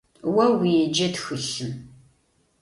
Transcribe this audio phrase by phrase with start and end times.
[0.43, 1.71] О уеджэ тхылъым.